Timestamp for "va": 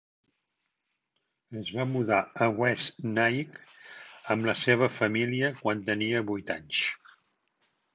1.75-1.85